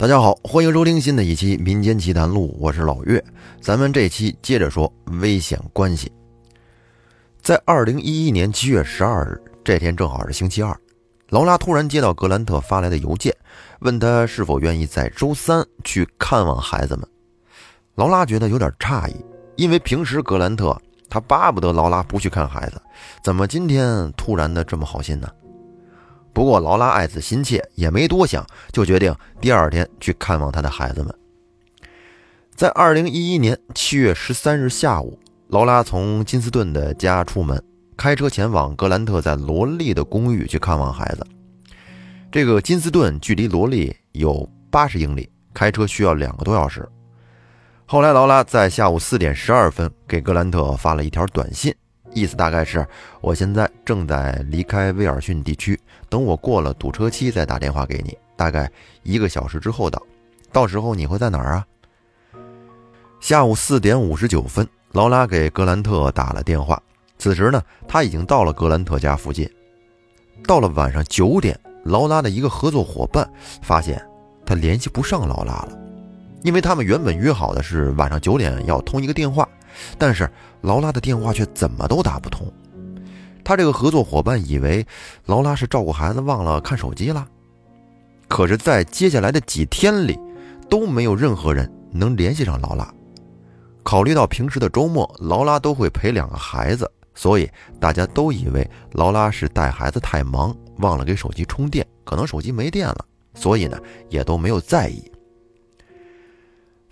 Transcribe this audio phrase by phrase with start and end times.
[0.00, 3.22] 大家好，欢迎收听新的一期《民间奇谈录》，我是老岳。
[3.60, 4.90] 咱们这期接着说
[5.20, 6.10] 危险关系。
[7.42, 10.74] 在二零一一年七月十二日这天，正好是星期二，
[11.28, 13.30] 劳拉突然接到格兰特发来的邮件，
[13.80, 17.06] 问他是否愿意在周三去看望孩子们。
[17.96, 19.16] 劳拉觉得有点诧异，
[19.56, 20.74] 因为平时格兰特
[21.10, 22.80] 他巴不得劳拉不去看孩子，
[23.22, 25.28] 怎么今天突然的这么好心呢？
[26.32, 31.14] 不过劳拉爱子心切，也没多想，就决定第二天去看望他的孩子们。
[32.54, 37.62] 在二零一一年七月十三日下午，劳拉从金斯顿的家出门，
[37.96, 41.26] 开车前往格兰特在罗利的公寓去看望孩子。
[42.30, 46.88] 这个金斯顿距离罗利有八十英里，开车需要两个多小时。
[47.86, 51.74] 后来，劳拉在下午四点十二分给格兰特发了一条短信。
[52.12, 52.86] 意思大概是，
[53.20, 55.78] 我现在正在离开威尔逊地区，
[56.08, 58.70] 等我过了堵车期再打电话给你，大概
[59.02, 60.02] 一个小时之后到。
[60.52, 61.66] 到时候你会在哪儿啊？
[63.20, 66.82] 下午四点五十九分，劳拉给格兰特打了电话。
[67.18, 69.48] 此时呢，他已经到了格兰特家附近。
[70.48, 73.30] 到了晚上九点，劳拉的一个合作伙伴
[73.62, 74.04] 发现
[74.44, 75.78] 他联系不上劳拉了，
[76.42, 79.48] 因为他们原本约好的是晚上九点要通一个电话。
[79.98, 80.30] 但是
[80.62, 82.52] 劳拉的电话却怎么都打不通，
[83.44, 84.86] 他这个合作伙伴以为
[85.26, 87.26] 劳拉是照顾孩子忘了看手机了。
[88.28, 90.16] 可是，在接下来的几天里，
[90.68, 92.94] 都没有任何人能联系上劳拉。
[93.82, 103.76] 考虑到平时的周末，劳拉都会陪两个孩子，所以大家都以为劳拉是带孩子太忙，忘了给手机充电，可能手机没电了，所以呢，
[104.08, 105.10] 也都没有在意。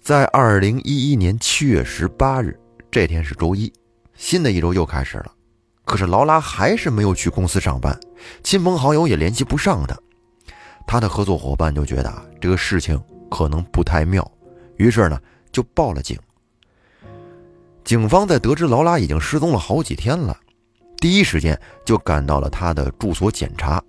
[0.00, 2.58] 在二零一一年七月十八日。
[2.91, 3.72] 这天是周一，
[4.14, 5.33] 新的一周又开始了。
[5.84, 7.98] 可是劳拉还是没有去公司上班，
[8.42, 9.97] 亲朋好友也联系不上她。
[10.86, 12.98] 他的合作伙伴就觉得这个事情
[13.31, 14.28] 可能不太妙，
[14.77, 15.20] 于是呢
[15.53, 16.19] 就报了警。
[17.84, 20.38] 警方在得知劳拉已经失踪了好几天了，
[20.97, 23.82] 第一时间就赶到了他的住所检查。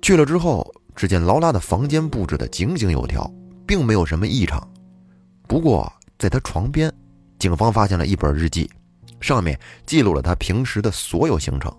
[0.00, 3.30] 去了之后，只见劳拉的房间布置的井井有条，
[3.66, 4.66] 并没有什么异常。
[5.46, 6.92] 不过在他床边。
[7.42, 8.70] 警方发现了一本日记，
[9.20, 11.76] 上面记录了他平时的所有行程。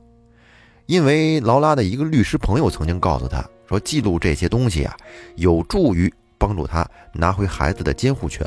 [0.88, 4.94] 因为劳拉的一个律师朋友曾经告诉他说，记录这些东西啊，
[5.38, 8.46] 有助于帮助他拿回孩子的监护权，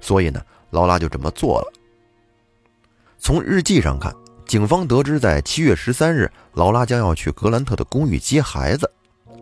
[0.00, 0.40] 所以呢，
[0.70, 1.70] 劳拉就这么做了。
[3.18, 4.10] 从日记上看，
[4.46, 8.90] 警方得知在七月十三日，劳拉将要去格兰特的公寓接孩子，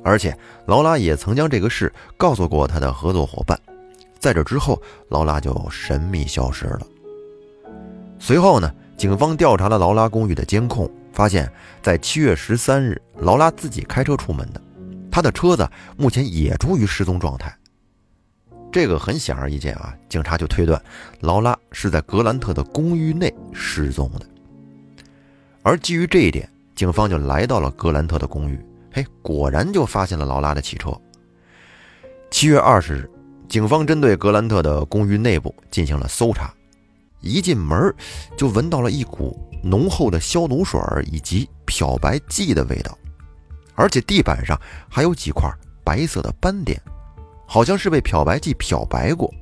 [0.02, 0.36] 而且
[0.66, 3.56] 劳拉也曾将这个事告诉过他的合作伙伴。
[4.18, 6.80] 在这之后，劳拉就神秘消失了。
[8.26, 11.46] 随后呢，警方调查了劳拉公寓的监控，发现，
[11.82, 14.58] 在七月十三日，劳拉自己开车出门的，
[15.10, 15.68] 她的车子
[15.98, 17.54] 目前也处于失踪状态。
[18.72, 20.82] 这个很显而易见啊，警察就推断，
[21.20, 24.24] 劳拉是在格兰特的公寓内失踪的。
[25.62, 28.58] 而基于这一点，警方就来到了格兰特的公寓，
[28.90, 30.98] 嘿，果然就发现了劳拉的汽车。
[32.30, 33.10] 七月二十日，
[33.50, 36.50] 警方针对格兰特的公寓内部进行了搜查。
[37.24, 37.92] 一进门
[38.36, 40.80] 就闻到了一股浓厚的消毒水
[41.10, 42.96] 以及漂白剂的味道，
[43.74, 45.50] 而且地板上还有几块
[45.82, 46.80] 白色的斑点，
[47.46, 49.32] 好像是被漂白剂漂白过。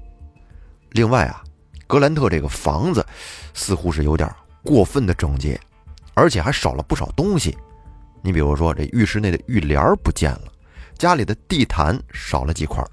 [0.90, 1.42] 另外啊，
[1.86, 3.04] 格兰特这个房子
[3.52, 4.32] 似乎是有点
[4.62, 5.60] 过分的整洁，
[6.14, 7.56] 而且还少了不少东西。
[8.22, 10.52] 你比如说，这浴室内的浴帘不见了，
[10.96, 12.84] 家里的地毯少了几块，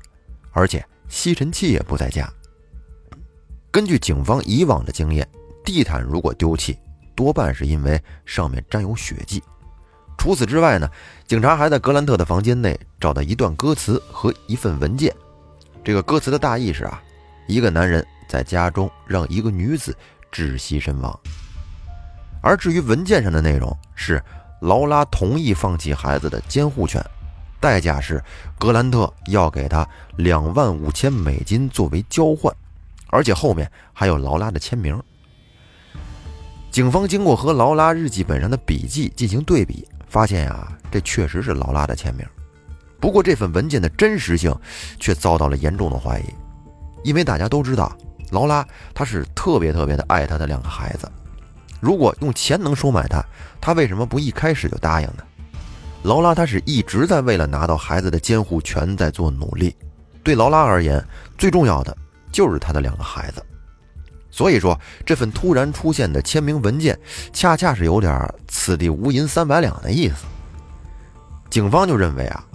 [0.52, 2.28] 而且吸尘器也不在家。
[3.72, 5.28] 根据警方以往的经验，
[5.63, 6.78] 地毯如果丢弃，
[7.16, 9.44] 多半是因为上面沾有血迹。
[10.18, 10.90] 除此之外呢，
[11.28, 15.16] 警察还在格兰特的房间内找到一段歌词和一份文件。
[15.84, 17.02] 这个歌词的大意是啊，
[17.47, 19.96] 一个男人在家中让一个女子
[20.31, 21.18] 窒息身亡。
[22.41, 24.22] 而至于文件上的内容是
[24.62, 27.03] 劳拉同意放弃孩子的监护权，
[27.59, 28.22] 代价是
[28.57, 29.88] 格兰特要给他
[30.18, 32.51] 两万五千美金作为交换。
[33.10, 35.02] 而且后面还有劳拉的签名。
[36.72, 42.26] 警方经过和劳拉日记本上的笔记进行对比，发现呀，这确实是劳拉的签名。
[43.00, 44.56] 不过这份文件的真实性
[45.00, 46.26] 却遭到了严重的怀疑，
[47.04, 47.98] 因为大家都知道，
[48.32, 51.10] 劳拉她是特别特别的爱她的两个孩子。
[51.80, 53.26] 如果用钱能收买她，
[53.60, 55.24] 她为什么不一开始就答应呢？
[56.04, 59.76] 劳拉她是一直在为了拿到孩子的监护权在做努力。
[60.24, 61.04] 对劳拉而言，
[61.38, 61.98] 最重要的。
[62.31, 63.44] 就是他的两个孩子，
[64.30, 66.98] 所以说这份突然出现的签名文件，
[67.34, 70.26] 恰恰是有点“此地无银三百两”的意思。
[71.50, 72.46] 警方就认为啊，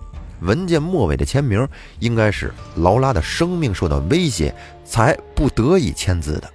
[0.40, 1.66] 文件末尾的签名
[1.98, 4.54] 应该是劳拉的生命受到威胁
[4.84, 6.48] 才不得已签字的。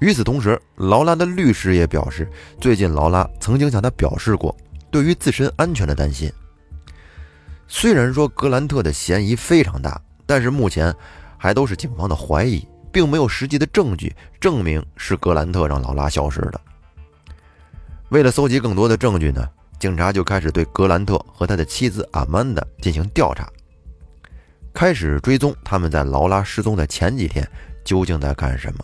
[0.00, 2.28] 与此同时，劳拉的律师也表示，
[2.60, 4.54] 最近劳拉曾经向他表示过
[4.90, 6.30] 对于自身安全的担心。
[7.66, 10.94] 虽然说格兰特的嫌疑非常大，但是目前
[11.44, 16.58] 还都是警方的怀疑，并没有实际的证据证明是格兰特让劳拉消失的。
[18.08, 19.46] 为了搜集更多的证据呢，
[19.78, 23.46] 警察就开始对格兰特和他的妻子阿曼达进行调查，
[24.72, 27.46] 开始追踪他们在劳拉失踪的前几天
[27.84, 28.82] 究竟在干什么。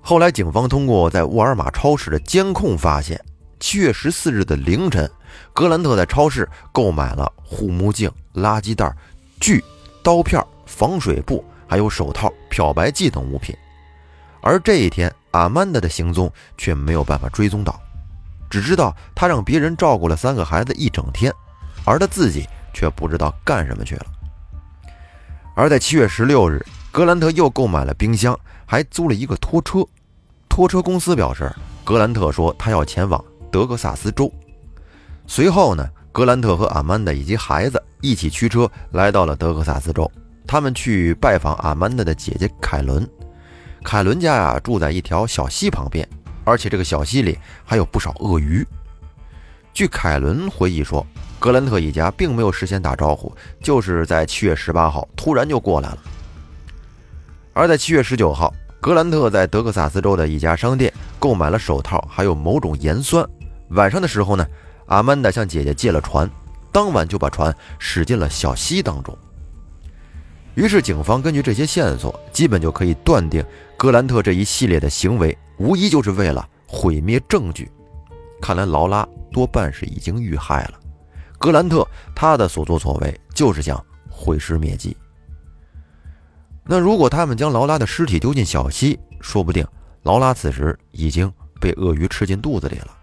[0.00, 3.22] 后来，警方通过在沃尔玛超市的监控发现，
[3.60, 5.10] 七月十四日的凌晨，
[5.52, 8.90] 格兰特在超市购买了护目镜、垃圾袋、
[9.38, 9.62] 锯、
[10.02, 10.42] 刀片、
[10.74, 13.56] 防水布，还有手套、漂白剂等物品。
[14.40, 17.80] 而这一天，阿曼达的行踪却没有办法追踪到，
[18.50, 21.32] 只知道他让别人照顾了三个孩子一整天，
[21.84, 24.06] 而他自己却不知道干什么去了。
[25.54, 29.86] 而在七月十六日，格兰特又购买了冰箱，还租了一个拖车。
[30.48, 31.50] 拖车公司表示，
[31.84, 34.30] 格兰特说他要前往德克萨斯州。
[35.26, 40.10] 随后呢，格兰特和阿曼达以及孩子一起驱车来到了德克萨斯州。
[40.46, 43.08] 他们去拜访阿曼达的姐姐凯伦。
[43.82, 46.08] 凯伦家呀住在一条小溪旁边，
[46.44, 48.66] 而且这个小溪里还有不少鳄鱼。
[49.72, 51.06] 据凯伦回忆说，
[51.38, 55.98] 格兰特一家并没有事先打招呼，就是在七月十八号突然就过来了。
[57.52, 58.52] 而在七月十九号。
[58.80, 63.26] 格兰特在德克萨斯州的一家商店购买了手套，还有某种盐酸。
[63.70, 64.46] 晚上的时候呢，
[64.88, 66.30] 阿曼达向姐姐借了船，
[66.70, 69.16] 当晚就把船驶进了小溪当中。
[70.54, 73.44] 于是，警方根据这些线索，基本就可以断定
[73.76, 77.70] 格兰特这一系列的行为，无疑就是为了毁灭证据。
[78.40, 80.78] 看来劳拉多半是已经遇害了，
[81.38, 84.96] 格兰特他的所作所为就是想毁尸灭迹。
[86.64, 89.66] 那如果他们将劳拉的尸体丢进小溪，说不定
[90.02, 91.30] 劳拉此时已经
[91.60, 92.96] 被鳄鱼吃进肚子里了。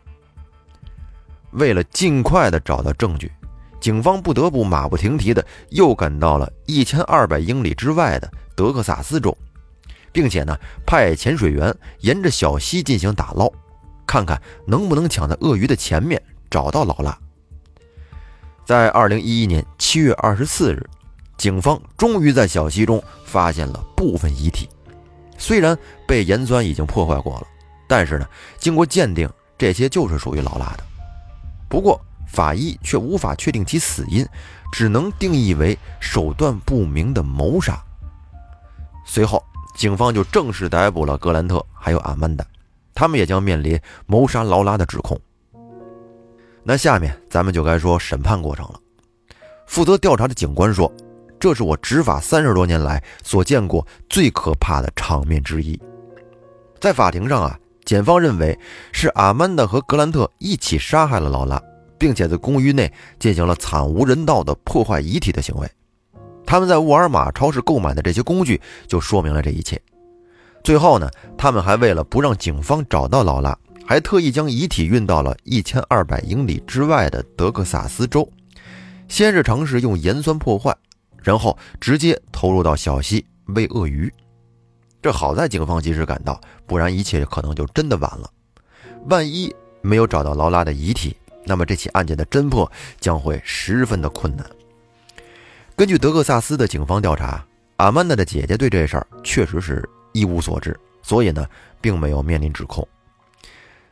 [1.52, 3.30] 为了尽快的找到证据，
[3.82, 9.36] 警方不得不马不停蹄的又赶到了一千二百英里之外的德克萨斯州，
[10.14, 10.56] 并且呢
[10.86, 13.52] 派潜水员沿着小溪进行打捞，
[14.06, 17.18] 看看能不能抢在鳄鱼的前面找到劳拉。
[18.64, 20.82] 在二零一一年七月二十四日。
[21.38, 24.70] 警方终于在小溪中发现了部分遗体，
[25.40, 25.76] 虽然
[26.06, 27.48] 被盐酸已经破坏过了，
[27.88, 28.28] 但是呢，
[28.60, 30.84] 经过鉴定，这些就是属于劳拉的。
[31.68, 32.00] 不过
[32.32, 34.26] 法医却无法确定其死因，
[34.72, 37.78] 只能定义为手段不明的谋杀。
[39.06, 39.44] 随后，
[39.76, 42.46] 警方就正式逮捕了格兰特还有阿曼达，
[42.94, 45.20] 他们也将面临谋杀劳拉的指控。
[46.64, 48.80] 那下面咱们就该说审判过程了。
[49.68, 50.92] 负责调查的警官说。
[51.42, 55.82] 这是我执法三十多年来所见过最可怕的场面之一。
[56.80, 58.56] 在法庭上啊，检方认为
[58.92, 61.60] 是阿曼达和格兰特一起杀害了劳拉，
[62.02, 65.70] 并且在公寓内进行了惨无人道的破坏遗体的行为。
[66.48, 69.80] 他们在沃尔玛超市购买的这些工具就说明了这一切。
[70.64, 71.08] 最后呢，
[71.38, 73.56] 他们还为了不让警方找到劳拉，
[73.86, 78.28] 还特意将遗体运到了一千二百英里之外的德克萨斯州，
[79.08, 80.76] 先是尝试用盐酸破坏。
[81.22, 84.12] 然后直接投入到小溪喂鳄鱼，
[85.04, 88.28] 这好在警方及时赶到，不然一切可能就真的晚了。
[89.08, 89.54] 万一
[89.84, 94.46] 没有找到劳拉的遗体，那么这起案件的侦破将会十分的困难。
[95.76, 97.44] 根据德克萨斯的警方调查，
[97.78, 101.48] 阿曼达的姐姐对这事儿确实是一无所知，所以呢，
[101.80, 102.88] 并没有面临指控。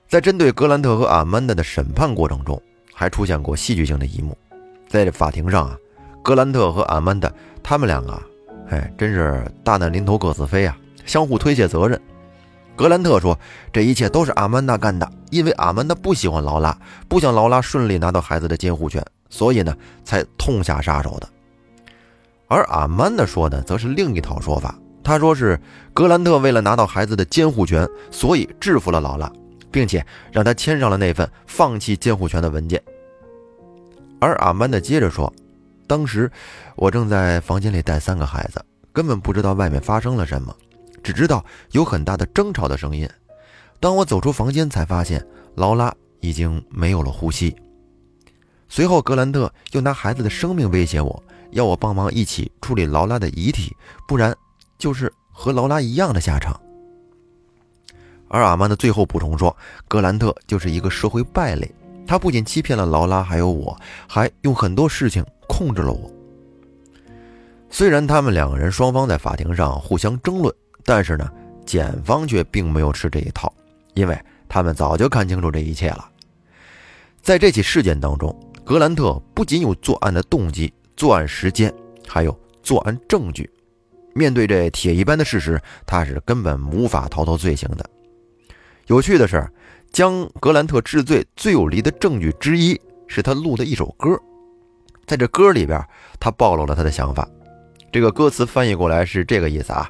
[0.08, 2.62] 在针对格兰特和阿曼达的审判过程中，
[2.94, 4.38] 还出现过戏剧性的一幕，
[4.88, 5.78] 在这法庭上啊。
[6.22, 7.32] 格兰特和阿曼达，
[7.64, 8.22] 他们两个，
[8.70, 12.00] 哎，真是大难临头各自飞啊，相互推卸责任。
[12.80, 13.38] 格兰特说
[13.74, 16.74] ：“这一切都是阿曼达干的，因为阿曼达不喜欢劳拉，
[17.10, 21.28] 不想劳拉顺利拿到孩子的监护权，所以呢，才痛下杀手的。”
[22.48, 25.60] 而阿曼达说的则是另一套说法，他说是
[25.94, 29.30] 格兰特为了拿到孩子的监护权，所以制服了劳拉，
[29.70, 32.82] 并且让他签上了那份放弃监护权的文件。
[34.22, 35.30] 而阿曼达接着说。
[35.86, 36.32] 当时
[36.76, 40.56] 我正在房间里带三个孩子，根本不知道外面发生了什么，
[41.00, 43.10] 只知道有很大的争吵的声音。
[43.80, 45.26] 当我走出房间，才发现
[45.56, 47.56] 劳拉已经没有了呼吸。
[48.68, 53.76] 随后，格兰特又拿孩子的生命威胁我，要我帮忙一起处理劳拉的遗体，
[54.08, 54.36] 不然
[54.78, 56.60] 就是和劳拉一样的下场。
[58.28, 59.56] 而阿曼的最后补充说，
[59.88, 61.74] 格兰特就是一个社会败类，
[62.06, 63.76] 他不仅欺骗了劳拉，还有我，
[64.08, 66.12] 还用很多事情控制了我。
[67.72, 71.30] 虽然他们两个人双方在法庭上互相争论，但是呢，
[71.66, 73.54] 检方却并没有吃这一套，
[73.94, 76.10] 因为他们早就看清楚这一切了。
[77.22, 78.34] 在这起事件当中，
[78.64, 81.74] 格兰特不仅有作案的动机、作案时间，
[82.08, 83.50] 还有作案证据。
[84.16, 87.90] 面对这铁一般的事实，他是根本无法逃脱罪行的。
[88.88, 89.48] 有趣的是，
[89.92, 94.20] 将格兰特治罪最有力的证据之一，是他录的一首歌。
[95.06, 95.84] 在这歌里边，
[96.20, 97.28] 他暴露了他的想法。
[97.92, 99.90] 这个歌词翻译过来是这个意思啊，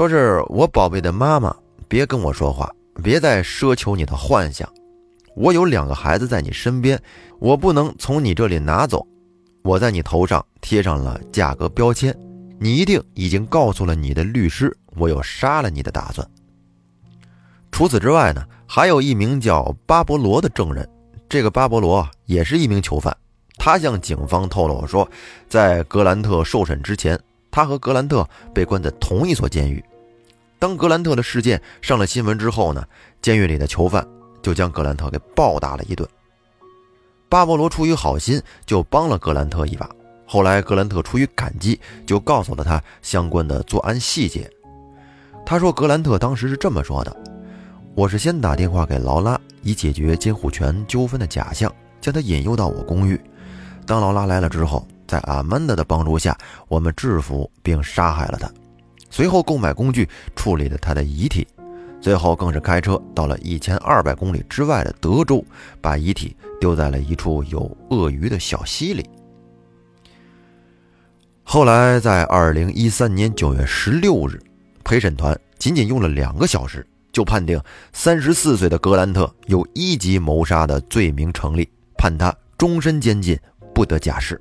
[0.00, 1.54] 说是我宝贝的妈妈，
[1.86, 4.66] 别跟我说话，别再奢求你的幻想。
[5.36, 6.98] 我有两个孩子在你身边，
[7.38, 9.06] 我不能从你这里拿走。
[9.62, 12.18] 我在你头上贴上了价格标签，
[12.58, 16.26] 你一定已经告诉了你的律师，我有杀了你的打算。
[17.70, 20.88] 除此之外呢，还有一名叫巴勃罗的证人，
[21.28, 23.14] 这个巴勃罗也是一名囚犯。
[23.58, 25.06] 他向警方透露说，
[25.46, 29.84] 在格兰特受审之前，他和格兰特被关在同一所监狱。
[30.60, 32.84] 当格兰特的事件上了新闻之后呢，
[33.22, 34.06] 监狱里的囚犯
[34.42, 36.06] 就将格兰特给暴打了一顿。
[37.30, 39.88] 巴勃罗出于好心，就帮了格兰特一把。
[40.26, 44.48] 后来，格兰特出于感激，就告诉了他相关的作案细节。
[45.46, 47.16] 他说，格兰特当时是这么说的
[47.96, 53.18] ：“我是先打电话给劳拉，以解决监护权纠纷的假象，将他引诱到我公寓。”
[53.86, 56.36] 当劳拉来了之后，在阿曼达的帮助下，
[56.68, 58.48] 我们制服并杀害了他。
[59.10, 61.46] 随后购买工具处理了他的遗体，
[62.00, 65.44] 最后更是开车到了一千二百公里之外的德州，
[65.80, 69.04] 把遗体丢在了一处有鳄鱼的小溪里。
[71.42, 74.40] 后来在二零一三年九月十六日，
[74.84, 77.60] 陪审团仅仅用了两个小时，就判定
[77.92, 83.38] 三十四岁的格兰特有一级谋杀的罪名成立，判他终身监禁。
[83.72, 84.38] 不得假释，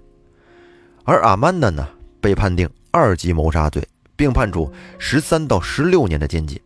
[1.06, 1.88] 而阿曼达呢，
[2.20, 3.82] 被判定二级谋杀罪，
[4.20, 6.60] 并判处十三到十六年的监禁。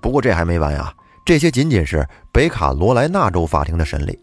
[0.00, 0.90] 不过这还没完呀，
[1.22, 4.18] 这些仅仅是北卡罗来纳州法庭的审理，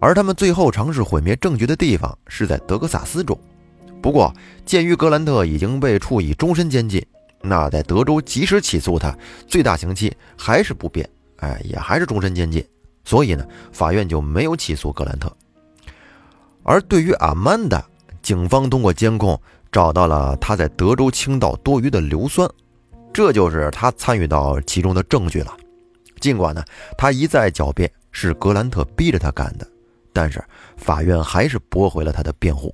[0.00, 3.38] 而他们最后尝试毁灭证据的地方是在德克萨斯州。
[4.00, 4.34] 不过，
[4.64, 7.04] 鉴于格兰特已经被处以终身监禁，
[7.42, 9.14] 那在德州即使起诉他，
[9.46, 11.06] 最大刑期还是不变，
[11.40, 12.64] 哎，也还是终身监禁。
[13.04, 15.30] 所以呢，法院就没有起诉格兰特。
[16.62, 17.84] 而对于阿曼达，
[18.22, 19.38] 警方通过监控
[19.72, 22.48] 找到了他在德州倾倒多余的硫酸，
[23.12, 25.56] 这就是他参与到其中的证据了。
[26.20, 26.62] 尽管呢，
[26.96, 29.66] 他一再狡辩是格兰特逼着他干的，
[30.12, 30.44] 但是
[30.76, 32.72] 法院还是驳回了他的辩护。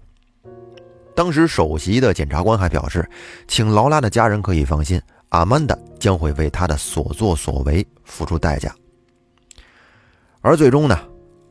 [1.14, 3.08] 当时首席的检察官还表示，
[3.46, 5.00] 请劳拉的家人可以放心，
[5.30, 8.74] 阿曼达将会为他的所作所为付出代价。
[10.40, 10.98] 而最终呢，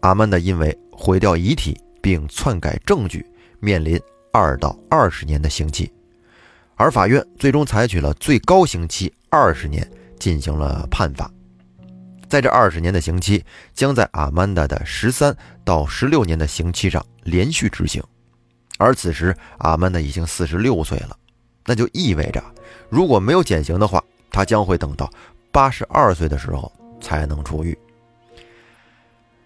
[0.01, 1.75] 阿曼达因为毁掉遗体。
[1.99, 3.25] 并篡改证据，
[3.59, 3.99] 面临
[4.37, 5.91] 二到二十年的刑期，
[6.75, 9.89] 而法院最终采取了最高刑期二十年
[10.19, 11.29] 进行了判罚。
[12.29, 18.03] 在这二十年的刑期将在阿曼达的十三到十六年的刑期上连续执行，
[18.77, 21.17] 而此时阿曼达已经四十六岁了，
[21.65, 22.43] 那就意味着
[22.89, 25.09] 如果没有减刑的话，他将会等到
[25.51, 27.75] 八十二岁的时候才能出狱。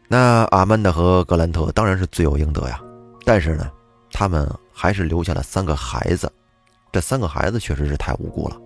[0.08, 2.82] 那阿曼达和格兰特当然是罪有应得呀，
[3.24, 3.72] 但是呢，
[4.12, 4.46] 他们
[4.82, 6.28] 还是留下了三个孩子，
[6.92, 8.58] 这三个孩子确实是太无辜了，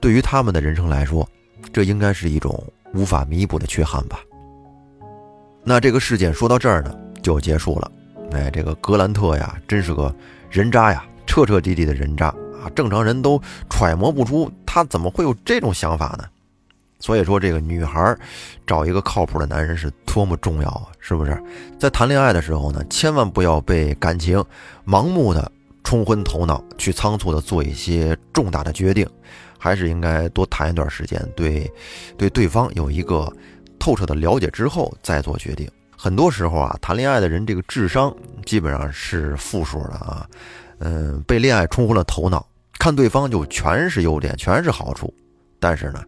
[0.00, 1.26] 对于他们的人生来说，
[1.72, 4.18] 这应该是一种无法弥补的缺憾吧。
[5.64, 7.90] 那这个事件说到这儿呢，就结束了。
[8.32, 10.14] 哎，这个格兰特呀，真是个
[10.50, 12.26] 人渣呀，彻彻底底的人渣
[12.62, 12.68] 啊！
[12.74, 16.24] 正常人都揣摩不出他怎么会有这种想法呢。
[17.06, 18.18] 所以说，这个女孩
[18.66, 20.88] 找一个靠谱的男人是多么重要啊！
[20.98, 21.40] 是不是？
[21.78, 24.44] 在谈恋爱的时候呢，千万不要被感情
[24.84, 25.52] 盲目的
[25.84, 29.08] 冲昏头脑，去仓促的做一些重大的决定，
[29.56, 31.70] 还是应该多谈一段时间，对
[32.18, 33.32] 对对方有一个
[33.78, 35.70] 透彻的了解之后再做决定。
[35.96, 38.12] 很多时候啊，谈恋爱的人这个智商
[38.44, 40.26] 基本上是负数的啊，
[40.80, 42.44] 嗯，被恋爱冲昏了头脑，
[42.80, 45.14] 看对方就全是优点，全是好处。
[45.60, 46.02] 但是呢，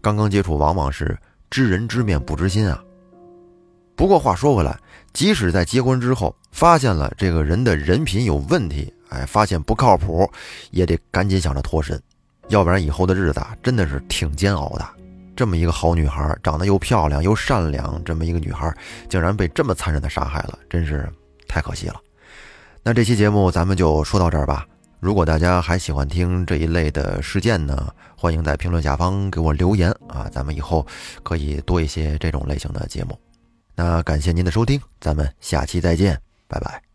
[0.00, 1.16] 刚刚接触往往是
[1.50, 2.82] 知人知面不知心啊。
[3.96, 4.76] 不过话说回来，
[5.12, 10.28] 即使在结婚之后发现了这个人的人品有问题，哎，发现不靠谱，
[10.72, 12.00] 也得赶紧想着脱身，
[12.48, 14.84] 要不然以后的日子啊真的是挺煎熬的。
[15.36, 18.72] 这么一个好女孩，长得又漂亮又善良，这么一个女孩
[19.08, 21.08] 竟然被这么残忍的杀害了，真是
[21.46, 22.00] 太可惜了。
[22.82, 24.66] 那这期节目咱们就说到这儿吧。
[25.04, 30.86] 如果大家还喜欢听这一类的事件呢，欢迎在评论下方给我留言啊，咱们以后
[31.22, 33.14] 可以多一些这种类型的节目。
[33.74, 36.18] 那感谢您的收听，咱们下期再见，
[36.48, 36.93] 拜拜。